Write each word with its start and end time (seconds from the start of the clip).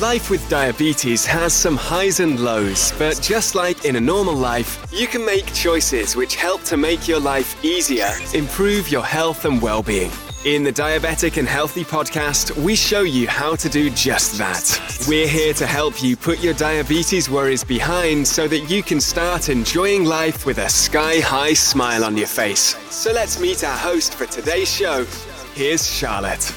Life 0.00 0.28
with 0.28 0.46
diabetes 0.50 1.24
has 1.24 1.54
some 1.54 1.74
highs 1.74 2.20
and 2.20 2.38
lows, 2.38 2.92
but 2.98 3.18
just 3.22 3.54
like 3.54 3.86
in 3.86 3.96
a 3.96 4.00
normal 4.00 4.34
life, 4.34 4.86
you 4.92 5.06
can 5.06 5.24
make 5.24 5.50
choices 5.54 6.14
which 6.14 6.36
help 6.36 6.62
to 6.64 6.76
make 6.76 7.08
your 7.08 7.18
life 7.18 7.64
easier, 7.64 8.10
improve 8.34 8.90
your 8.90 9.02
health 9.02 9.46
and 9.46 9.60
well 9.62 9.82
being. 9.82 10.10
In 10.44 10.62
the 10.62 10.70
Diabetic 10.70 11.38
and 11.38 11.48
Healthy 11.48 11.84
podcast, 11.84 12.54
we 12.62 12.76
show 12.76 13.00
you 13.00 13.26
how 13.26 13.56
to 13.56 13.70
do 13.70 13.88
just 13.88 14.36
that. 14.36 15.06
We're 15.08 15.26
here 15.26 15.54
to 15.54 15.66
help 15.66 16.02
you 16.02 16.14
put 16.14 16.40
your 16.40 16.52
diabetes 16.52 17.30
worries 17.30 17.64
behind 17.64 18.28
so 18.28 18.46
that 18.48 18.68
you 18.68 18.82
can 18.82 19.00
start 19.00 19.48
enjoying 19.48 20.04
life 20.04 20.44
with 20.44 20.58
a 20.58 20.68
sky 20.68 21.20
high 21.20 21.54
smile 21.54 22.04
on 22.04 22.18
your 22.18 22.26
face. 22.26 22.76
So 22.90 23.12
let's 23.12 23.40
meet 23.40 23.64
our 23.64 23.78
host 23.78 24.12
for 24.12 24.26
today's 24.26 24.70
show. 24.70 25.06
Here's 25.54 25.90
Charlotte. 25.90 26.54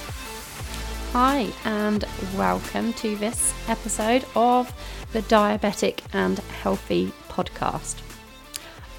Hi, 1.13 1.47
and 1.65 2.05
welcome 2.37 2.93
to 2.93 3.15
this 3.15 3.51
episode 3.67 4.23
of 4.35 4.71
the 5.11 5.23
Diabetic 5.23 6.01
and 6.13 6.37
Healthy 6.37 7.11
podcast. 7.29 7.99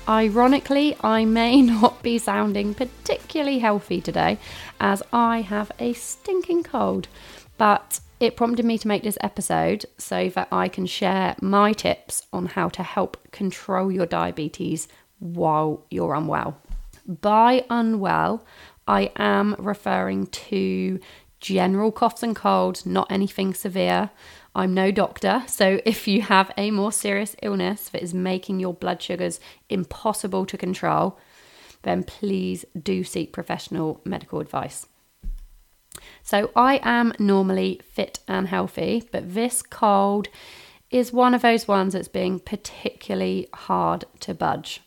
Ironically, 0.09 0.97
I 1.03 1.25
may 1.25 1.63
not 1.63 2.03
be 2.03 2.19
sounding 2.19 2.75
particularly 2.75 3.61
healthy 3.61 4.01
today 4.01 4.41
as 4.81 5.05
I 5.13 5.43
have 5.43 5.71
a 5.79 5.93
stinking 5.93 6.65
cold, 6.65 7.07
but 7.59 8.01
it 8.19 8.37
prompted 8.37 8.65
me 8.65 8.77
to 8.79 8.89
make 8.89 9.05
this 9.05 9.19
episode 9.21 9.87
so 9.97 10.31
that 10.31 10.49
I 10.51 10.67
can 10.67 10.87
share 10.87 11.37
my 11.41 11.73
tips 11.73 12.27
on 12.33 12.47
how 12.47 12.71
to 12.71 12.83
help 12.83 13.31
control 13.31 13.93
your 13.93 14.07
diabetes 14.07 14.89
while 15.21 15.87
you're 15.91 16.15
unwell. 16.15 16.59
By 17.07 17.65
unwell, 17.71 18.45
I 18.89 19.13
am 19.15 19.55
referring 19.61 20.27
to 20.27 20.99
general 21.41 21.91
coughs 21.91 22.23
and 22.23 22.37
colds, 22.37 22.87
not 22.87 23.11
anything 23.11 23.55
severe. 23.55 24.11
I'm 24.55 24.75
no 24.75 24.91
doctor, 24.91 25.45
so 25.47 25.81
if 25.85 26.09
you 26.09 26.23
have 26.23 26.53
a 26.57 26.71
more 26.71 26.93
serious 26.93 27.37
illness 27.43 27.89
that 27.89 28.03
is 28.03 28.13
making 28.13 28.61
your 28.61 28.75
blood 28.75 29.01
sugars 29.01 29.41
impossible 29.69 30.45
to 30.47 30.59
control, 30.59 31.19
then 31.83 32.03
please 32.03 32.65
do 32.81 33.05
seek 33.05 33.33
professional 33.33 34.01
medical 34.05 34.41
advice. 34.41 34.87
So, 36.23 36.51
I 36.55 36.81
am 36.83 37.13
normally 37.19 37.81
fit 37.93 38.21
and 38.29 38.49
healthy, 38.49 39.09
but 39.11 39.35
this 39.35 39.63
cold 39.63 40.29
is 40.91 41.13
one 41.13 41.35
of 41.35 41.43
those 41.43 41.69
ones 41.69 41.93
that's 41.93 42.09
being 42.09 42.41
particularly 42.41 43.49
hard 43.55 44.05
to 44.21 44.35
budge. 44.35 44.83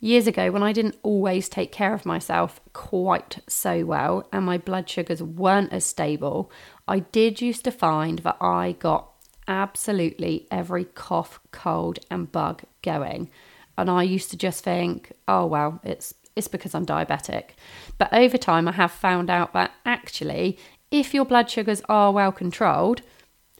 Years 0.00 0.28
ago, 0.28 0.52
when 0.52 0.62
I 0.62 0.72
didn't 0.72 0.98
always 1.02 1.48
take 1.48 1.72
care 1.72 1.92
of 1.92 2.06
myself 2.06 2.60
quite 2.72 3.40
so 3.48 3.84
well 3.84 4.28
and 4.32 4.46
my 4.46 4.56
blood 4.56 4.88
sugars 4.88 5.20
weren't 5.20 5.72
as 5.72 5.84
stable, 5.84 6.52
I 6.86 7.00
did 7.00 7.40
used 7.40 7.64
to 7.64 7.72
find 7.72 8.20
that 8.20 8.36
I 8.40 8.76
got 8.78 9.10
absolutely 9.48 10.46
every 10.52 10.84
cough, 10.84 11.40
cold, 11.50 11.98
and 12.12 12.30
bug 12.30 12.62
going. 12.82 13.28
And 13.76 13.90
I 13.90 14.04
used 14.04 14.30
to 14.30 14.36
just 14.36 14.62
think, 14.62 15.10
oh, 15.26 15.46
well, 15.46 15.80
it's, 15.82 16.14
it's 16.36 16.48
because 16.48 16.76
I'm 16.76 16.86
diabetic. 16.86 17.50
But 17.96 18.12
over 18.12 18.38
time, 18.38 18.68
I 18.68 18.72
have 18.72 18.92
found 18.92 19.30
out 19.30 19.52
that 19.54 19.72
actually, 19.84 20.58
if 20.92 21.12
your 21.12 21.24
blood 21.24 21.50
sugars 21.50 21.82
are 21.88 22.12
well 22.12 22.30
controlled, 22.30 23.02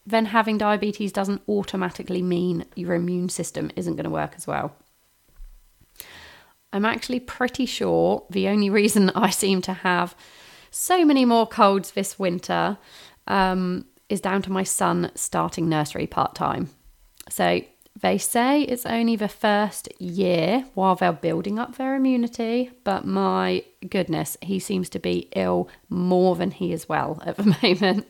then 0.07 0.27
having 0.27 0.57
diabetes 0.57 1.13
doesn't 1.13 1.43
automatically 1.49 2.23
mean 2.23 2.65
your 2.77 2.95
immune 2.95 3.29
system 3.29 3.73
isn't 3.75 3.97
going 3.97 4.05
to 4.05 4.11
work 4.11 4.35
as 4.37 4.47
well. 4.47 4.77
I'm 6.73 6.85
actually 6.85 7.21
pretty 7.21 7.67
sure 7.67 8.25
the 8.31 8.49
only 8.49 8.71
reason 8.71 9.11
I 9.11 9.31
seem 9.31 9.63
to 9.63 9.73
have 9.73 10.15
so 10.71 11.05
many 11.05 11.25
more 11.25 11.47
colds 11.47 11.93
this 11.93 12.19
winter 12.19 12.79
um, 13.27 13.87
is 14.09 14.21
down 14.21 14.43
to 14.43 14.53
my 14.53 14.63
son 14.63 15.11
starting 15.15 15.69
nursery 15.69 16.07
part 16.07 16.35
time. 16.35 16.71
So 17.31 17.63
they 18.01 18.19
say 18.19 18.63
it's 18.63 18.87
only 18.87 19.17
the 19.17 19.29
first 19.29 19.89
year 20.01 20.65
while 20.75 20.95
they're 20.95 21.13
building 21.13 21.59
up 21.59 21.77
their 21.77 21.97
immunity, 21.97 22.71
but 22.85 23.05
my 23.05 23.65
goodness, 23.89 24.37
he 24.41 24.59
seems 24.59 24.89
to 24.91 24.99
be 24.99 25.29
ill 25.35 25.69
more 25.89 26.37
than 26.37 26.51
he 26.51 26.73
is 26.73 26.89
well 26.89 27.21
at 27.27 27.37
the 27.37 27.57
moment. 27.63 28.07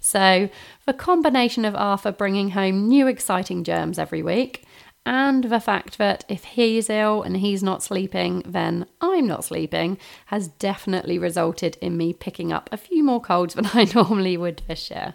So, 0.00 0.48
the 0.86 0.92
combination 0.92 1.64
of 1.64 1.76
Arthur 1.76 2.10
bringing 2.10 2.50
home 2.50 2.88
new 2.88 3.06
exciting 3.06 3.64
germs 3.64 3.98
every 3.98 4.22
week 4.22 4.64
and 5.08 5.44
the 5.44 5.58
fact 5.58 5.96
that 5.96 6.26
if 6.28 6.44
he's 6.44 6.90
ill 6.90 7.22
and 7.22 7.38
he's 7.38 7.62
not 7.62 7.82
sleeping, 7.82 8.42
then 8.44 8.84
I'm 9.00 9.26
not 9.26 9.42
sleeping, 9.42 9.96
has 10.26 10.48
definitely 10.48 11.18
resulted 11.18 11.76
in 11.80 11.96
me 11.96 12.12
picking 12.12 12.52
up 12.52 12.68
a 12.70 12.76
few 12.76 13.02
more 13.02 13.18
colds 13.18 13.54
than 13.54 13.70
I 13.72 13.90
normally 13.94 14.36
would 14.36 14.62
this 14.68 14.90
year. 14.90 15.14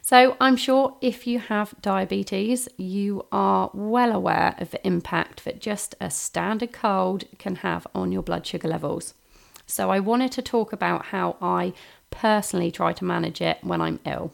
So, 0.00 0.36
I'm 0.38 0.56
sure 0.56 0.96
if 1.00 1.26
you 1.26 1.40
have 1.40 1.74
diabetes, 1.82 2.68
you 2.76 3.26
are 3.32 3.70
well 3.74 4.12
aware 4.12 4.54
of 4.58 4.70
the 4.70 4.86
impact 4.86 5.44
that 5.44 5.60
just 5.60 5.96
a 6.00 6.08
standard 6.08 6.72
cold 6.72 7.24
can 7.38 7.56
have 7.56 7.84
on 7.96 8.12
your 8.12 8.22
blood 8.22 8.46
sugar 8.46 8.68
levels. 8.68 9.14
So, 9.66 9.90
I 9.90 9.98
wanted 9.98 10.30
to 10.32 10.42
talk 10.42 10.72
about 10.72 11.06
how 11.06 11.36
I 11.42 11.72
personally 12.10 12.70
try 12.70 12.92
to 12.92 13.04
manage 13.04 13.40
it 13.40 13.58
when 13.62 13.80
I'm 13.80 13.98
ill. 14.06 14.32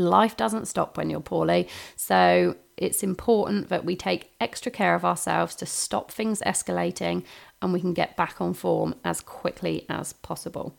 Life 0.00 0.36
doesn't 0.36 0.66
stop 0.66 0.96
when 0.96 1.10
you're 1.10 1.20
poorly. 1.20 1.68
So 1.96 2.56
it's 2.76 3.02
important 3.02 3.68
that 3.68 3.84
we 3.84 3.94
take 3.94 4.32
extra 4.40 4.72
care 4.72 4.94
of 4.94 5.04
ourselves 5.04 5.54
to 5.56 5.66
stop 5.66 6.10
things 6.10 6.40
escalating 6.46 7.24
and 7.60 7.72
we 7.72 7.80
can 7.80 7.92
get 7.92 8.16
back 8.16 8.40
on 8.40 8.54
form 8.54 8.94
as 9.04 9.20
quickly 9.20 9.84
as 9.88 10.14
possible. 10.14 10.74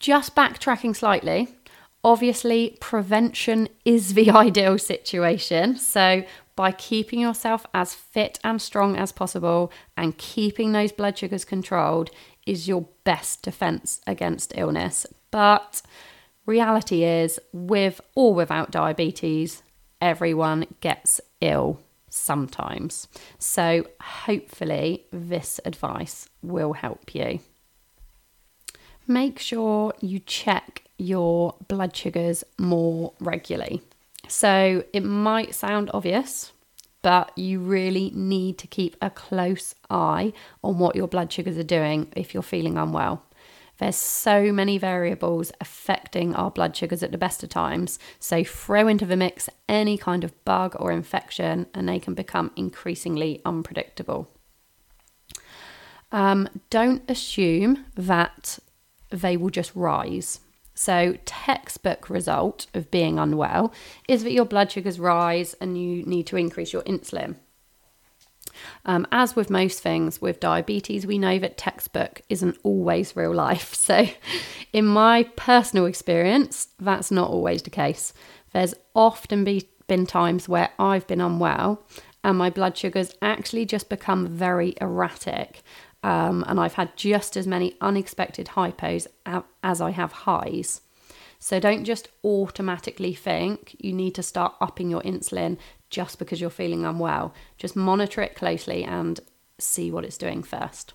Just 0.00 0.34
backtracking 0.34 0.96
slightly, 0.96 1.48
obviously, 2.02 2.76
prevention 2.80 3.68
is 3.84 4.14
the 4.14 4.30
ideal 4.46 4.78
situation. 4.78 5.76
So, 5.76 6.24
by 6.56 6.72
keeping 6.72 7.20
yourself 7.20 7.64
as 7.72 7.94
fit 7.94 8.38
and 8.44 8.60
strong 8.60 8.96
as 8.96 9.12
possible 9.12 9.72
and 9.96 10.18
keeping 10.18 10.72
those 10.72 10.92
blood 10.92 11.16
sugars 11.16 11.44
controlled 11.44 12.10
is 12.46 12.68
your 12.68 12.86
best 13.04 13.42
defense 13.42 14.00
against 14.06 14.52
illness. 14.56 15.06
But 15.30 15.80
reality 16.46 17.04
is, 17.04 17.38
with 17.52 18.00
or 18.14 18.34
without 18.34 18.70
diabetes, 18.70 19.62
everyone 20.00 20.66
gets 20.80 21.20
ill 21.40 21.80
sometimes. 22.08 23.08
So, 23.38 23.86
hopefully, 24.00 25.06
this 25.12 25.60
advice 25.64 26.28
will 26.42 26.74
help 26.74 27.14
you. 27.14 27.40
Make 29.06 29.38
sure 29.38 29.94
you 30.00 30.18
check 30.20 30.82
your 30.98 31.54
blood 31.68 31.96
sugars 31.96 32.44
more 32.58 33.12
regularly. 33.20 33.82
So, 34.28 34.84
it 34.92 35.04
might 35.04 35.54
sound 35.54 35.90
obvious, 35.94 36.52
but 37.02 37.36
you 37.36 37.60
really 37.60 38.10
need 38.14 38.58
to 38.58 38.66
keep 38.66 38.96
a 39.00 39.10
close 39.10 39.74
eye 39.88 40.32
on 40.62 40.78
what 40.78 40.96
your 40.96 41.08
blood 41.08 41.32
sugars 41.32 41.56
are 41.56 41.62
doing 41.62 42.12
if 42.14 42.34
you're 42.34 42.42
feeling 42.42 42.76
unwell. 42.76 43.24
There's 43.80 43.96
so 43.96 44.52
many 44.52 44.76
variables 44.76 45.52
affecting 45.58 46.34
our 46.34 46.50
blood 46.50 46.76
sugars 46.76 47.02
at 47.02 47.12
the 47.12 47.18
best 47.18 47.42
of 47.42 47.48
times. 47.48 47.98
So 48.18 48.44
throw 48.44 48.86
into 48.86 49.06
the 49.06 49.16
mix 49.16 49.48
any 49.70 49.96
kind 49.96 50.22
of 50.22 50.44
bug 50.44 50.76
or 50.78 50.92
infection, 50.92 51.66
and 51.72 51.88
they 51.88 51.98
can 51.98 52.12
become 52.12 52.52
increasingly 52.56 53.40
unpredictable. 53.46 54.28
Um, 56.12 56.46
don't 56.68 57.10
assume 57.10 57.86
that 57.94 58.58
they 59.08 59.38
will 59.38 59.48
just 59.48 59.74
rise. 59.74 60.40
So, 60.74 61.16
textbook 61.24 62.08
result 62.10 62.66
of 62.74 62.90
being 62.90 63.18
unwell 63.18 63.72
is 64.08 64.24
that 64.24 64.32
your 64.32 64.44
blood 64.44 64.70
sugars 64.70 65.00
rise 65.00 65.54
and 65.54 65.80
you 65.80 66.04
need 66.04 66.26
to 66.28 66.36
increase 66.36 66.72
your 66.72 66.82
insulin. 66.82 67.36
Um, 68.84 69.06
as 69.12 69.36
with 69.36 69.50
most 69.50 69.80
things 69.80 70.20
with 70.20 70.40
diabetes, 70.40 71.06
we 71.06 71.18
know 71.18 71.38
that 71.38 71.58
textbook 71.58 72.22
isn't 72.28 72.58
always 72.62 73.16
real 73.16 73.34
life. 73.34 73.74
So, 73.90 74.06
in 74.72 74.86
my 74.86 75.24
personal 75.34 75.86
experience, 75.86 76.68
that's 76.78 77.10
not 77.10 77.28
always 77.28 77.62
the 77.62 77.70
case. 77.70 78.12
There's 78.52 78.74
often 78.94 79.42
be, 79.42 79.68
been 79.88 80.06
times 80.06 80.48
where 80.48 80.70
I've 80.78 81.08
been 81.08 81.20
unwell 81.20 81.84
and 82.22 82.36
my 82.36 82.50
blood 82.50 82.76
sugars 82.76 83.14
actually 83.22 83.64
just 83.64 83.88
become 83.88 84.26
very 84.26 84.74
erratic. 84.80 85.62
Um, 86.02 86.44
and 86.46 86.58
I've 86.58 86.74
had 86.74 86.96
just 86.96 87.36
as 87.36 87.46
many 87.46 87.76
unexpected 87.80 88.48
hypos 88.48 89.06
as 89.62 89.80
I 89.80 89.90
have 89.90 90.12
highs. 90.12 90.82
So 91.38 91.58
don't 91.58 91.84
just 91.84 92.08
automatically 92.22 93.14
think 93.14 93.74
you 93.78 93.92
need 93.92 94.14
to 94.14 94.22
start 94.22 94.54
upping 94.60 94.90
your 94.90 95.02
insulin 95.02 95.56
just 95.90 96.18
because 96.18 96.40
you're 96.40 96.50
feeling 96.50 96.84
unwell. 96.84 97.34
Just 97.58 97.76
monitor 97.76 98.22
it 98.22 98.36
closely 98.36 98.84
and 98.84 99.20
see 99.58 99.90
what 99.90 100.04
it's 100.04 100.16
doing 100.16 100.42
first. 100.42 100.94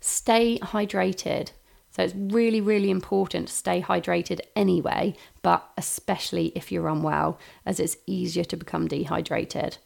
Stay 0.00 0.58
hydrated. 0.58 1.52
So 1.90 2.02
it's 2.02 2.14
really, 2.14 2.60
really 2.60 2.90
important 2.90 3.48
to 3.48 3.54
stay 3.54 3.80
hydrated 3.80 4.40
anyway, 4.56 5.14
but 5.42 5.70
especially 5.78 6.46
if 6.56 6.72
you're 6.72 6.88
unwell, 6.88 7.38
as 7.64 7.78
it's 7.78 7.96
easier 8.06 8.42
to 8.44 8.56
become 8.56 8.88
dehydrated. 8.88 9.78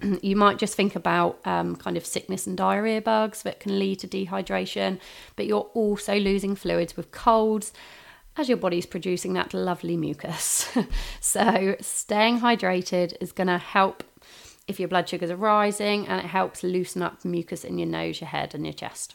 you 0.22 0.34
might 0.34 0.58
just 0.58 0.74
think 0.74 0.96
about 0.96 1.38
um, 1.44 1.76
kind 1.76 1.96
of 1.96 2.04
sickness 2.04 2.46
and 2.46 2.56
diarrhea 2.56 3.00
bugs 3.00 3.42
that 3.42 3.60
can 3.60 3.78
lead 3.78 4.00
to 4.00 4.08
dehydration, 4.08 4.98
but 5.36 5.46
you're 5.46 5.70
also 5.74 6.18
losing 6.18 6.56
fluids 6.56 6.96
with 6.96 7.12
colds 7.12 7.72
as 8.36 8.48
your 8.48 8.58
body's 8.58 8.86
producing 8.86 9.32
that 9.34 9.54
lovely 9.54 9.96
mucus. 9.96 10.68
so, 11.20 11.76
staying 11.80 12.40
hydrated 12.40 13.14
is 13.20 13.32
going 13.32 13.46
to 13.46 13.58
help 13.58 14.02
if 14.66 14.80
your 14.80 14.88
blood 14.88 15.08
sugars 15.08 15.30
are 15.30 15.36
rising 15.36 16.06
and 16.08 16.20
it 16.20 16.28
helps 16.28 16.62
loosen 16.62 17.02
up 17.02 17.24
mucus 17.24 17.64
in 17.64 17.78
your 17.78 17.88
nose, 17.88 18.20
your 18.20 18.28
head, 18.28 18.54
and 18.54 18.64
your 18.64 18.72
chest. 18.72 19.14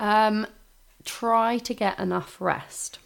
Um, 0.00 0.46
try 1.04 1.58
to 1.58 1.74
get 1.74 1.98
enough 1.98 2.40
rest. 2.40 2.98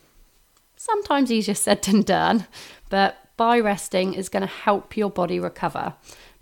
Sometimes 0.77 1.31
easier 1.31 1.55
said 1.55 1.83
than 1.83 2.03
done, 2.03 2.47
but 2.89 3.17
by 3.37 3.59
resting 3.59 4.15
is 4.15 4.29
going 4.29 4.43
to 4.43 4.47
help 4.47 4.97
your 4.97 5.11
body 5.11 5.39
recover. 5.39 5.95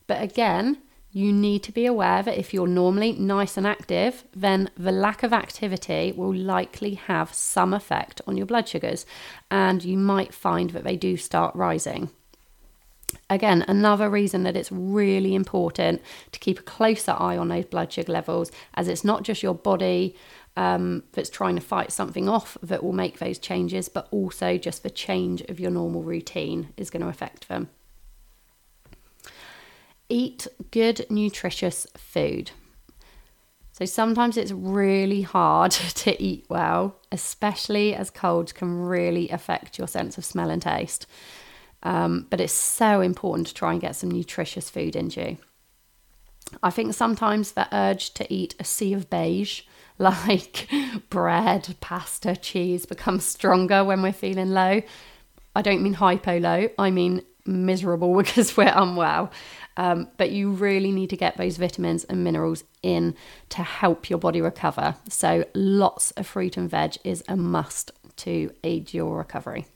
But 0.07 0.23
again, 0.23 0.79
you 1.19 1.33
need 1.33 1.65
to 1.65 1.73
be 1.73 1.85
aware 1.85 2.23
that 2.23 2.39
if 2.39 2.55
you're 2.55 2.69
normally 2.69 3.13
nice 3.13 3.57
and 3.57 3.67
active, 3.67 4.23
then 4.35 4.71
the 4.77 4.93
lack 4.93 5.25
of 5.25 5.33
activity 5.33 6.13
will 6.13 6.33
likely 6.33 6.95
have 6.95 7.35
some 7.35 7.75
effect 7.75 8.21
on 8.29 8.37
your 8.37 8.47
blood 8.47 8.69
sugars, 8.69 9.05
and 9.51 9.85
you 9.85 9.99
might 9.99 10.33
find 10.33 10.71
that 10.71 10.85
they 10.85 10.97
do 10.97 11.17
start 11.17 11.53
rising. 11.57 12.11
Again, 13.29 13.65
another 13.67 14.09
reason 14.09 14.45
that 14.45 14.57
it's 14.57 14.71
really 14.71 15.35
important 15.35 16.01
to 16.31 16.39
keep 16.39 16.61
a 16.61 16.63
closer 16.63 17.17
eye 17.19 17.37
on 17.37 17.49
those 17.49 17.65
blood 17.65 17.93
sugar 17.93 18.13
levels, 18.13 18.53
as 18.75 18.87
it's 18.87 19.03
not 19.03 19.25
just 19.25 19.43
your 19.43 19.55
body 19.55 20.15
um, 20.57 21.03
that's 21.13 21.31
trying 21.31 21.57
to 21.57 21.63
fight 21.63 21.91
something 21.91 22.29
off 22.29 22.57
that 22.63 22.85
will 22.85 22.93
make 22.93 23.19
those 23.19 23.41
changes, 23.41 23.89
but 23.89 24.07
also 24.13 24.57
just 24.57 24.85
the 24.85 24.91
change 24.91 25.41
of 25.43 25.59
your 25.59 25.73
normal 25.73 26.05
routine 26.05 26.69
is 26.77 26.91
going 26.91 27.03
to 27.03 27.09
affect 27.09 27.49
them. 27.49 27.71
Eat 30.09 30.47
good, 30.71 31.07
nutritious 31.11 31.87
food. 31.97 32.51
So 33.73 33.85
sometimes 33.85 34.37
it's 34.37 34.51
really 34.51 35.23
hard 35.23 35.71
to 35.73 36.21
eat 36.23 36.47
well, 36.49 36.97
especially 37.13 37.95
as 37.95 38.11
colds 38.11 38.53
can 38.53 38.81
really 38.81 39.29
affect 39.29 39.79
your 39.79 39.87
sense 39.87 40.19
of 40.19 40.25
smell 40.25 40.51
and 40.51 40.61
taste. 40.61 41.07
Um, 41.85 42.27
but 42.29 42.41
it's 42.41 42.53
so 42.53 43.01
important 43.01 43.47
to 43.49 43.55
try 43.55 43.73
and 43.73 43.81
get 43.81 43.95
some 43.95 44.11
nutritious 44.11 44.69
food 44.69 44.97
into 44.97 45.21
you. 45.21 45.37
I 46.63 46.71
think 46.71 46.95
sometimes 46.95 47.53
the 47.53 47.69
urge 47.73 48.15
to 48.15 48.33
eat 48.33 48.55
a 48.59 48.65
sea 48.65 48.95
of 48.95 49.11
beige, 49.11 49.63
like 49.99 50.69
bread, 51.11 51.77
pasta, 51.81 52.37
cheese, 52.37 52.87
becomes 52.87 53.25
stronger 53.25 53.85
when 53.85 54.03
we're 54.03 54.13
feeling 54.13 54.51
low. 54.51 54.83
I 55.55 55.63
don't 55.63 55.83
mean 55.83 55.95
hypo 55.95 56.39
low, 56.39 56.69
I 56.79 56.91
mean 56.91 57.23
miserable 57.45 58.17
because 58.23 58.57
we're 58.57 58.73
unwell. 58.75 59.31
Um, 59.79 60.09
but 60.17 60.33
you 60.33 60.51
really 60.51 60.91
need 60.91 61.09
to 61.11 61.17
get 61.17 61.37
those 61.37 61.57
vitamins 61.57 62.03
and 62.05 62.25
minerals 62.25 62.65
in 62.83 63.15
to 63.51 63.63
help 63.63 64.11
your 64.11 64.19
body 64.19 64.41
recover. 64.41 64.97
So, 65.09 65.45
lots 65.55 66.11
of 66.11 66.27
fruit 66.27 66.57
and 66.57 66.69
veg 66.69 66.97
is 67.05 67.23
a 67.29 67.37
must 67.37 67.93
to 68.17 68.51
aid 68.65 68.93
your 68.93 69.17
recovery. 69.17 69.67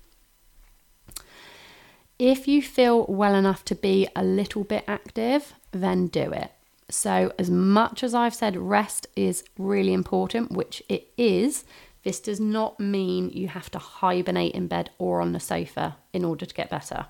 If 2.18 2.48
you 2.48 2.62
feel 2.62 3.06
well 3.06 3.34
enough 3.34 3.64
to 3.66 3.76
be 3.76 4.08
a 4.16 4.24
little 4.24 4.64
bit 4.64 4.84
active, 4.88 5.54
then 5.70 6.08
do 6.08 6.32
it. 6.32 6.50
So, 6.90 7.32
as 7.38 7.48
much 7.48 8.02
as 8.02 8.12
I've 8.12 8.34
said 8.34 8.56
rest 8.56 9.06
is 9.14 9.44
really 9.56 9.92
important, 9.92 10.50
which 10.50 10.82
it 10.88 11.12
is, 11.16 11.64
this 12.02 12.18
does 12.18 12.40
not 12.40 12.80
mean 12.80 13.30
you 13.30 13.46
have 13.46 13.70
to 13.70 13.78
hibernate 13.78 14.54
in 14.54 14.66
bed 14.66 14.90
or 14.98 15.20
on 15.20 15.30
the 15.30 15.38
sofa 15.40 15.96
in 16.12 16.24
order 16.24 16.44
to 16.44 16.54
get 16.54 16.70
better. 16.70 17.06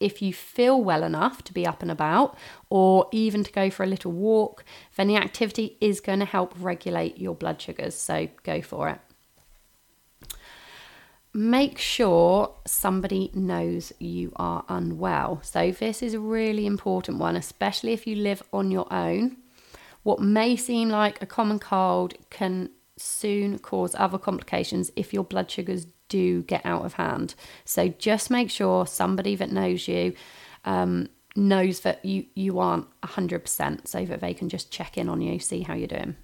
If 0.00 0.22
you 0.22 0.32
feel 0.32 0.82
well 0.82 1.04
enough 1.04 1.44
to 1.44 1.52
be 1.52 1.66
up 1.66 1.82
and 1.82 1.90
about, 1.90 2.36
or 2.70 3.06
even 3.12 3.44
to 3.44 3.52
go 3.52 3.70
for 3.70 3.84
a 3.84 3.86
little 3.86 4.12
walk, 4.12 4.64
then 4.96 5.08
the 5.08 5.16
activity 5.16 5.76
is 5.80 6.00
going 6.00 6.20
to 6.20 6.24
help 6.24 6.54
regulate 6.58 7.18
your 7.18 7.34
blood 7.34 7.60
sugars. 7.60 7.94
So, 7.94 8.28
go 8.42 8.62
for 8.62 8.88
it 8.88 9.00
make 11.32 11.78
sure 11.78 12.54
somebody 12.66 13.30
knows 13.34 13.92
you 13.98 14.32
are 14.36 14.64
unwell. 14.68 15.40
So, 15.42 15.70
this 15.70 16.02
is 16.02 16.14
a 16.14 16.20
really 16.20 16.66
important 16.66 17.18
one, 17.18 17.36
especially 17.36 17.92
if 17.92 18.06
you 18.06 18.16
live 18.16 18.42
on 18.52 18.70
your 18.70 18.92
own. 18.92 19.36
What 20.02 20.20
may 20.20 20.56
seem 20.56 20.88
like 20.88 21.20
a 21.20 21.26
common 21.26 21.58
cold 21.58 22.14
can 22.30 22.70
soon 22.96 23.58
cause 23.58 23.94
other 23.98 24.18
complications 24.18 24.90
if 24.96 25.12
your 25.12 25.24
blood 25.24 25.50
sugars 25.50 25.86
do 26.10 26.42
get 26.42 26.64
out 26.66 26.84
of 26.84 26.94
hand. 26.94 27.34
So, 27.64 27.88
just 27.88 28.30
make 28.30 28.50
sure 28.50 28.86
somebody 28.86 29.34
that 29.36 29.50
knows 29.50 29.88
you. 29.88 30.14
Um, 30.66 31.08
knows 31.36 31.80
that 31.80 32.04
you 32.04 32.26
you 32.34 32.58
aren't 32.58 32.86
100% 33.02 33.86
so 33.86 34.04
that 34.04 34.20
they 34.20 34.34
can 34.34 34.48
just 34.48 34.70
check 34.70 34.98
in 34.98 35.08
on 35.08 35.20
you 35.22 35.38
see 35.38 35.62
how 35.62 35.72
you're 35.72 35.86
doing 35.86 36.16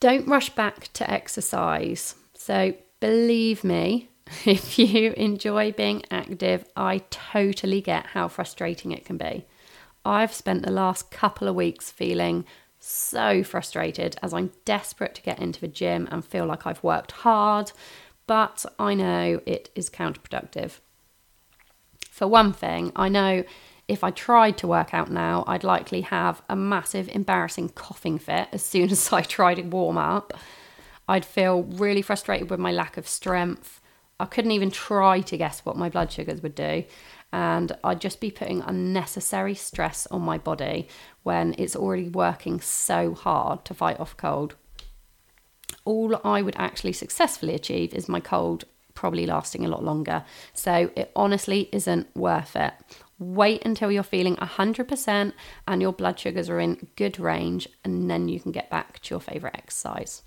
don't 0.00 0.26
rush 0.26 0.50
back 0.50 0.92
to 0.92 1.08
exercise 1.08 2.16
so 2.34 2.74
believe 3.00 3.64
me, 3.64 4.08
if 4.46 4.78
you 4.78 5.12
enjoy 5.12 5.72
being 5.72 6.02
active, 6.10 6.64
I 6.76 7.02
totally 7.10 7.80
get 7.80 8.06
how 8.06 8.28
frustrating 8.28 8.92
it 8.92 9.04
can 9.04 9.16
be. 9.16 9.44
I've 10.04 10.32
spent 10.32 10.62
the 10.64 10.72
last 10.72 11.10
couple 11.10 11.48
of 11.48 11.54
weeks 11.54 11.90
feeling 11.90 12.44
so 12.88 13.42
frustrated 13.42 14.16
as 14.22 14.32
I'm 14.32 14.52
desperate 14.64 15.14
to 15.16 15.22
get 15.22 15.38
into 15.38 15.60
the 15.60 15.68
gym 15.68 16.08
and 16.10 16.24
feel 16.24 16.46
like 16.46 16.66
I've 16.66 16.82
worked 16.82 17.12
hard, 17.12 17.72
but 18.26 18.64
I 18.78 18.94
know 18.94 19.40
it 19.46 19.70
is 19.74 19.90
counterproductive. 19.90 20.80
For 22.10 22.26
one 22.26 22.52
thing, 22.52 22.92
I 22.96 23.08
know 23.08 23.44
if 23.88 24.04
I 24.04 24.10
tried 24.10 24.58
to 24.58 24.66
work 24.66 24.92
out 24.92 25.10
now, 25.10 25.44
I'd 25.46 25.64
likely 25.64 26.02
have 26.02 26.42
a 26.48 26.56
massive, 26.56 27.08
embarrassing 27.08 27.70
coughing 27.70 28.18
fit 28.18 28.48
as 28.52 28.62
soon 28.62 28.90
as 28.90 29.12
I 29.12 29.22
tried 29.22 29.54
to 29.54 29.62
warm 29.62 29.98
up. 29.98 30.32
I'd 31.08 31.24
feel 31.24 31.62
really 31.62 32.02
frustrated 32.02 32.50
with 32.50 32.60
my 32.60 32.70
lack 32.70 32.96
of 32.96 33.08
strength. 33.08 33.80
I 34.20 34.26
couldn't 34.26 34.50
even 34.50 34.70
try 34.70 35.20
to 35.20 35.36
guess 35.36 35.60
what 35.60 35.76
my 35.76 35.88
blood 35.88 36.12
sugars 36.12 36.42
would 36.42 36.54
do. 36.54 36.84
And 37.32 37.72
I'd 37.84 38.00
just 38.00 38.20
be 38.20 38.30
putting 38.30 38.62
unnecessary 38.62 39.54
stress 39.54 40.06
on 40.06 40.22
my 40.22 40.38
body 40.38 40.88
when 41.22 41.54
it's 41.58 41.76
already 41.76 42.08
working 42.08 42.60
so 42.60 43.14
hard 43.14 43.64
to 43.66 43.74
fight 43.74 44.00
off 44.00 44.16
cold. 44.16 44.54
All 45.84 46.20
I 46.24 46.40
would 46.40 46.56
actually 46.56 46.94
successfully 46.94 47.54
achieve 47.54 47.92
is 47.92 48.08
my 48.08 48.20
cold 48.20 48.64
probably 48.98 49.26
lasting 49.26 49.64
a 49.64 49.68
lot 49.68 49.84
longer. 49.84 50.24
So 50.52 50.90
it 50.96 51.12
honestly 51.14 51.68
isn't 51.70 52.08
worth 52.16 52.56
it. 52.56 52.74
Wait 53.20 53.64
until 53.64 53.92
you're 53.92 54.02
feeling 54.02 54.34
100% 54.36 55.32
and 55.68 55.82
your 55.82 55.92
blood 55.92 56.18
sugars 56.18 56.48
are 56.48 56.58
in 56.58 56.88
good 56.96 57.20
range, 57.20 57.68
and 57.84 58.10
then 58.10 58.28
you 58.28 58.40
can 58.40 58.50
get 58.50 58.70
back 58.70 58.98
to 59.00 59.14
your 59.14 59.20
favourite 59.20 59.54
exercise. 59.56 60.22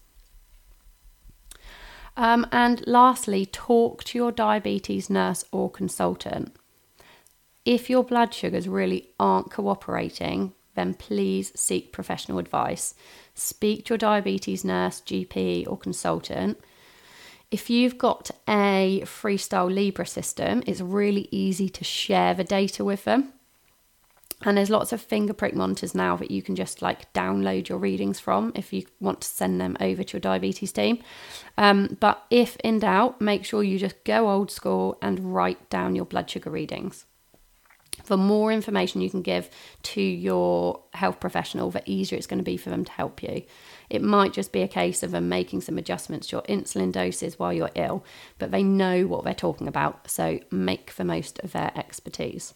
Um, 2.16 2.48
and 2.52 2.86
lastly, 2.88 3.46
talk 3.46 4.06
to 4.06 4.18
your 4.18 4.32
diabetes 4.32 5.10
nurse 5.10 5.44
or 5.52 5.70
consultant. 5.70 6.56
If 7.66 7.90
your 7.90 8.04
blood 8.04 8.34
sugars 8.34 8.68
really 8.68 9.10
aren't 9.20 9.52
cooperating, 9.52 10.54
then 10.76 10.94
please 10.94 11.52
seek 11.56 11.92
professional 11.92 12.40
advice. 12.40 12.96
Speak 13.36 13.86
to 13.86 13.94
your 13.94 13.98
diabetes 13.98 14.66
nurse, 14.66 15.02
GP, 15.02 15.68
or 15.68 15.78
consultant. 15.78 16.60
If 17.52 17.70
you've 17.70 17.98
got 17.98 18.32
a 18.48 19.02
Freestyle 19.04 19.74
Libre 19.74 20.06
system, 20.06 20.64
it's 20.66 20.82
really 20.82 21.28
easy 21.32 21.70
to 21.70 21.84
share 21.84 22.34
the 22.34 22.46
data 22.46 22.84
with 22.84 23.04
them. 23.04 23.34
And 24.44 24.58
there's 24.58 24.70
lots 24.72 24.92
of 24.92 25.02
finger 25.02 25.34
prick 25.34 25.54
monitors 25.54 25.94
now 25.94 26.16
that 26.16 26.32
you 26.32 26.42
can 26.42 26.56
just 26.56 26.82
like 26.82 27.14
download 27.14 27.70
your 27.70 27.78
readings 27.78 28.20
from 28.20 28.52
if 28.56 28.74
you 28.74 28.86
want 29.00 29.22
to 29.22 29.28
send 29.28 29.62
them 29.62 29.78
over 29.80 30.04
to 30.04 30.14
your 30.14 30.20
diabetes 30.20 30.72
team. 30.72 30.98
Um, 31.60 31.98
but 32.00 32.26
if 32.32 32.56
in 32.64 32.80
doubt, 32.80 33.22
make 33.22 33.46
sure 33.46 33.62
you 33.62 33.78
just 33.78 34.04
go 34.04 34.32
old 34.32 34.50
school 34.50 34.98
and 35.02 35.36
write 35.36 35.70
down 35.70 35.96
your 35.96 36.06
blood 36.06 36.28
sugar 36.28 36.50
readings. 36.50 37.06
The 38.06 38.18
more 38.18 38.52
information 38.52 39.02
you 39.02 39.10
can 39.10 39.22
give 39.22 39.50
to 39.84 40.02
your 40.02 40.82
health 40.94 41.20
professional, 41.20 41.72
the 41.72 41.84
easier 41.86 42.18
it's 42.18 42.28
going 42.28 42.40
to 42.40 42.44
be 42.44 42.58
for 42.58 42.70
them 42.70 42.86
to 42.86 42.92
help 42.92 43.22
you. 43.22 43.44
It 43.90 44.02
might 44.02 44.34
just 44.34 44.52
be 44.52 44.62
a 44.62 44.68
case 44.68 45.04
of 45.04 45.12
them 45.12 45.30
making 45.30 45.62
some 45.62 45.78
adjustments 45.78 46.28
to 46.28 46.38
your 46.38 46.44
insulin 46.44 46.92
doses 46.92 47.38
while 47.38 47.54
you're 47.54 47.70
ill, 47.76 48.04
but 48.40 48.52
they 48.52 48.64
know 48.64 49.06
what 49.08 49.24
they're 49.24 49.34
talking 49.34 49.68
about, 49.68 50.10
so 50.10 50.40
make 50.50 50.96
the 50.96 51.04
most 51.04 51.40
of 51.40 51.52
their 51.52 51.72
expertise. 51.76 52.54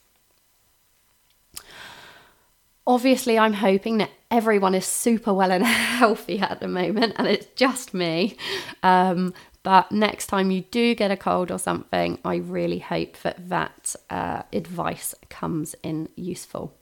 Obviously, 2.87 3.37
I'm 3.37 3.53
hoping 3.53 3.97
that 3.97 4.11
everyone 4.29 4.75
is 4.75 4.85
super 4.85 5.33
well 5.33 5.51
and 5.51 5.65
healthy 5.65 6.39
at 6.39 6.59
the 6.59 6.67
moment, 6.67 7.15
and 7.17 7.27
it's 7.27 7.47
just 7.55 7.93
me. 7.93 8.37
Um, 8.83 9.33
but 9.65 9.91
next 9.91 10.27
time 10.27 10.51
you 10.51 10.61
do 10.61 10.93
get 10.93 11.09
a 11.09 11.17
cold 11.17 11.49
or 11.49 11.57
something, 11.57 12.19
I 12.23 12.35
really 12.35 12.77
hope 12.77 13.17
that 13.23 13.49
that 13.49 13.95
uh, 14.11 14.43
advice 14.53 15.15
comes 15.27 15.73
in 15.81 16.07
useful. 16.15 16.77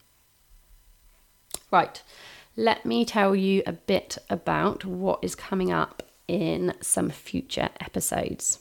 Right, 1.71 2.03
let 2.57 2.85
me 2.85 3.05
tell 3.05 3.37
you 3.37 3.63
a 3.65 3.71
bit 3.71 4.17
about 4.29 4.83
what 4.83 5.19
is 5.21 5.33
coming 5.33 5.71
up 5.71 6.03
in 6.27 6.73
some 6.81 7.09
future 7.09 7.69
episodes. 7.79 8.59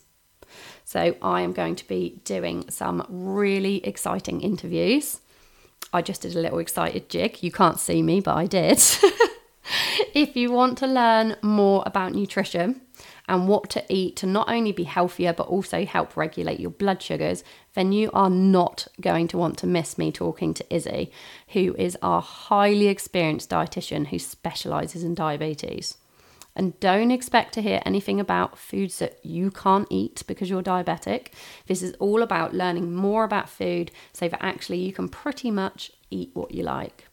So 0.84 1.16
I 1.20 1.40
am 1.40 1.52
going 1.52 1.74
to 1.74 1.88
be 1.88 2.20
doing 2.22 2.70
some 2.70 3.04
really 3.08 3.84
exciting 3.84 4.40
interviews. 4.40 5.18
I 5.92 6.00
just 6.00 6.22
did 6.22 6.36
a 6.36 6.40
little 6.40 6.60
excited 6.60 7.08
jig. 7.08 7.42
You 7.42 7.50
can't 7.50 7.80
see 7.80 8.04
me, 8.04 8.20
but 8.20 8.36
I 8.36 8.46
did. 8.46 8.78
if 10.14 10.36
you 10.36 10.52
want 10.52 10.78
to 10.78 10.86
learn 10.86 11.34
more 11.42 11.82
about 11.86 12.12
nutrition 12.12 12.82
and 13.32 13.48
what 13.48 13.70
to 13.70 13.82
eat 13.88 14.14
to 14.16 14.26
not 14.26 14.50
only 14.50 14.72
be 14.72 14.84
healthier 14.84 15.32
but 15.32 15.48
also 15.48 15.86
help 15.86 16.18
regulate 16.18 16.60
your 16.60 16.70
blood 16.70 17.02
sugars, 17.02 17.42
then 17.72 17.90
you 17.90 18.10
are 18.12 18.28
not 18.28 18.86
going 19.00 19.26
to 19.28 19.38
want 19.38 19.56
to 19.56 19.66
miss 19.66 19.96
me 19.96 20.12
talking 20.12 20.52
to 20.52 20.74
Izzy, 20.74 21.10
who 21.48 21.74
is 21.78 21.96
our 22.02 22.20
highly 22.20 22.88
experienced 22.88 23.48
dietitian 23.48 24.08
who 24.08 24.18
specializes 24.18 25.02
in 25.02 25.14
diabetes. 25.14 25.96
And 26.54 26.78
don't 26.78 27.10
expect 27.10 27.54
to 27.54 27.62
hear 27.62 27.80
anything 27.86 28.20
about 28.20 28.58
foods 28.58 28.98
that 28.98 29.18
you 29.24 29.50
can't 29.50 29.88
eat 29.88 30.22
because 30.26 30.50
you're 30.50 30.62
diabetic. 30.62 31.28
This 31.66 31.82
is 31.82 31.94
all 31.98 32.22
about 32.22 32.52
learning 32.52 32.92
more 32.92 33.24
about 33.24 33.48
food 33.48 33.90
so 34.12 34.28
that 34.28 34.44
actually 34.44 34.80
you 34.80 34.92
can 34.92 35.08
pretty 35.08 35.50
much 35.50 35.90
eat 36.10 36.32
what 36.34 36.50
you 36.50 36.64
like. 36.64 37.08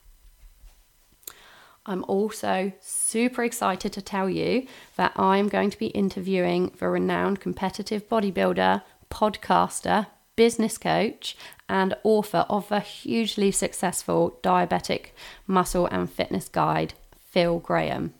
I'm 1.85 2.03
also 2.07 2.71
super 2.81 3.43
excited 3.43 3.93
to 3.93 4.01
tell 4.01 4.29
you 4.29 4.67
that 4.95 5.13
I'm 5.17 5.47
going 5.47 5.69
to 5.71 5.79
be 5.79 5.87
interviewing 5.87 6.71
the 6.77 6.87
renowned 6.87 7.39
competitive 7.39 8.07
bodybuilder, 8.07 8.83
podcaster, 9.09 10.07
business 10.35 10.77
coach, 10.77 11.35
and 11.67 11.95
author 12.03 12.45
of 12.49 12.69
the 12.69 12.79
hugely 12.79 13.51
successful 13.51 14.39
Diabetic 14.43 15.07
Muscle 15.47 15.87
and 15.87 16.09
Fitness 16.09 16.47
Guide, 16.47 16.93
Phil 17.19 17.59
Graham. 17.59 18.13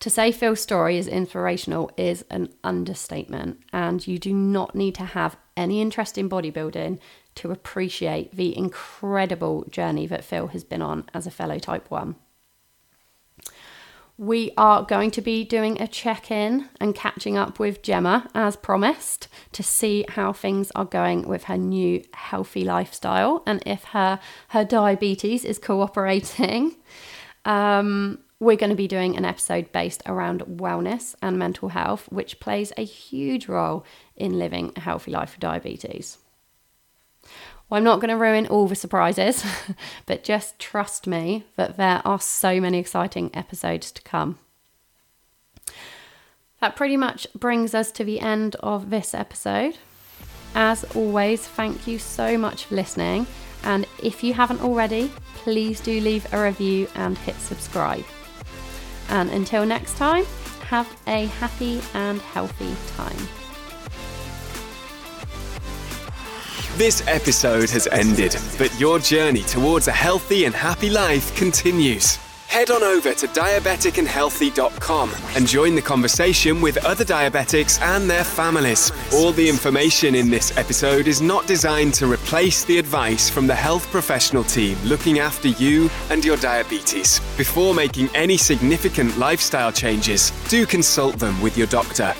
To 0.00 0.10
say 0.10 0.30
Phil's 0.30 0.60
story 0.60 0.98
is 0.98 1.08
inspirational 1.08 1.90
is 1.96 2.24
an 2.30 2.52
understatement, 2.62 3.60
and 3.72 4.06
you 4.06 4.18
do 4.18 4.32
not 4.32 4.74
need 4.74 4.94
to 4.96 5.04
have 5.04 5.36
any 5.56 5.80
interest 5.80 6.18
in 6.18 6.28
bodybuilding 6.28 6.98
to 7.36 7.50
appreciate 7.50 8.36
the 8.36 8.56
incredible 8.56 9.64
journey 9.70 10.06
that 10.06 10.24
Phil 10.24 10.48
has 10.48 10.64
been 10.64 10.82
on 10.82 11.04
as 11.12 11.26
a 11.26 11.30
fellow 11.30 11.58
type 11.58 11.90
1. 11.90 12.14
We 14.18 14.52
are 14.56 14.82
going 14.82 15.10
to 15.12 15.20
be 15.20 15.44
doing 15.44 15.80
a 15.80 15.86
check 15.86 16.30
in 16.30 16.70
and 16.80 16.94
catching 16.94 17.36
up 17.36 17.58
with 17.58 17.82
Gemma 17.82 18.30
as 18.34 18.56
promised 18.56 19.28
to 19.52 19.62
see 19.62 20.06
how 20.08 20.32
things 20.32 20.72
are 20.74 20.86
going 20.86 21.28
with 21.28 21.44
her 21.44 21.58
new 21.58 22.02
healthy 22.14 22.64
lifestyle 22.64 23.42
and 23.46 23.62
if 23.66 23.84
her, 23.84 24.18
her 24.48 24.64
diabetes 24.64 25.44
is 25.44 25.58
cooperating. 25.58 26.76
Um, 27.44 28.20
we're 28.40 28.56
going 28.56 28.70
to 28.70 28.76
be 28.76 28.88
doing 28.88 29.16
an 29.16 29.24
episode 29.24 29.70
based 29.72 30.02
around 30.06 30.40
wellness 30.42 31.14
and 31.22 31.38
mental 31.38 31.70
health, 31.70 32.06
which 32.10 32.40
plays 32.40 32.72
a 32.76 32.84
huge 32.84 33.48
role 33.48 33.84
in 34.14 34.38
living 34.38 34.72
a 34.76 34.80
healthy 34.80 35.10
life 35.10 35.32
with 35.32 35.40
diabetes. 35.40 36.18
Well, 37.68 37.78
I'm 37.78 37.84
not 37.84 38.00
going 38.00 38.10
to 38.10 38.16
ruin 38.16 38.46
all 38.46 38.68
the 38.68 38.76
surprises, 38.76 39.44
but 40.06 40.22
just 40.22 40.58
trust 40.58 41.06
me 41.06 41.44
that 41.56 41.76
there 41.76 42.00
are 42.04 42.20
so 42.20 42.60
many 42.60 42.78
exciting 42.78 43.30
episodes 43.34 43.90
to 43.92 44.02
come. 44.02 44.38
That 46.60 46.76
pretty 46.76 46.96
much 46.96 47.26
brings 47.34 47.74
us 47.74 47.90
to 47.92 48.04
the 48.04 48.20
end 48.20 48.56
of 48.56 48.90
this 48.90 49.14
episode. 49.14 49.78
As 50.54 50.84
always, 50.94 51.46
thank 51.46 51.86
you 51.86 51.98
so 51.98 52.38
much 52.38 52.64
for 52.64 52.76
listening. 52.76 53.26
And 53.64 53.84
if 54.02 54.22
you 54.22 54.32
haven't 54.32 54.62
already, 54.62 55.10
please 55.34 55.80
do 55.80 56.00
leave 56.00 56.32
a 56.32 56.42
review 56.42 56.88
and 56.94 57.18
hit 57.18 57.34
subscribe. 57.36 58.04
And 59.10 59.28
until 59.30 59.66
next 59.66 59.96
time, 59.96 60.24
have 60.68 60.88
a 61.06 61.26
happy 61.26 61.80
and 61.94 62.20
healthy 62.20 62.74
time. 62.96 63.45
This 66.76 67.02
episode 67.08 67.70
has 67.70 67.86
ended, 67.86 68.36
but 68.58 68.78
your 68.78 68.98
journey 68.98 69.40
towards 69.44 69.88
a 69.88 69.92
healthy 69.92 70.44
and 70.44 70.54
happy 70.54 70.90
life 70.90 71.34
continues. 71.34 72.16
Head 72.48 72.70
on 72.70 72.82
over 72.82 73.14
to 73.14 73.26
diabeticandhealthy.com 73.28 75.10
and 75.36 75.46
join 75.46 75.74
the 75.74 75.80
conversation 75.80 76.60
with 76.60 76.76
other 76.84 77.02
diabetics 77.02 77.80
and 77.80 78.10
their 78.10 78.24
families. 78.24 78.92
All 79.14 79.32
the 79.32 79.48
information 79.48 80.14
in 80.14 80.28
this 80.28 80.54
episode 80.58 81.08
is 81.08 81.22
not 81.22 81.46
designed 81.46 81.94
to 81.94 82.12
replace 82.12 82.62
the 82.64 82.78
advice 82.78 83.30
from 83.30 83.46
the 83.46 83.54
health 83.54 83.90
professional 83.90 84.44
team 84.44 84.76
looking 84.84 85.18
after 85.18 85.48
you 85.48 85.88
and 86.10 86.26
your 86.26 86.36
diabetes. 86.36 87.20
Before 87.38 87.72
making 87.72 88.10
any 88.14 88.36
significant 88.36 89.16
lifestyle 89.16 89.72
changes, 89.72 90.30
do 90.50 90.66
consult 90.66 91.16
them 91.16 91.40
with 91.40 91.56
your 91.56 91.68
doctor. 91.68 92.14